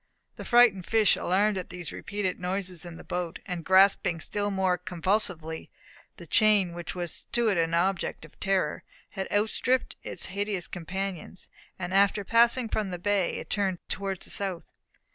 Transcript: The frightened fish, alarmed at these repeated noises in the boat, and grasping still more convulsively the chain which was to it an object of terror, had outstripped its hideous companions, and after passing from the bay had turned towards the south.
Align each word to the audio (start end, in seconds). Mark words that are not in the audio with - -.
The 0.35 0.45
frightened 0.45 0.87
fish, 0.87 1.15
alarmed 1.15 1.59
at 1.59 1.69
these 1.69 1.91
repeated 1.91 2.39
noises 2.39 2.85
in 2.85 2.97
the 2.97 3.03
boat, 3.03 3.37
and 3.45 3.63
grasping 3.63 4.19
still 4.19 4.49
more 4.49 4.75
convulsively 4.75 5.69
the 6.17 6.25
chain 6.25 6.73
which 6.73 6.95
was 6.95 7.25
to 7.33 7.49
it 7.49 7.57
an 7.59 7.75
object 7.75 8.25
of 8.25 8.39
terror, 8.39 8.83
had 9.11 9.31
outstripped 9.31 9.95
its 10.01 10.25
hideous 10.25 10.65
companions, 10.67 11.49
and 11.77 11.93
after 11.93 12.23
passing 12.23 12.67
from 12.67 12.89
the 12.89 12.97
bay 12.97 13.37
had 13.37 13.51
turned 13.51 13.77
towards 13.89 14.25
the 14.25 14.31
south. 14.31 14.65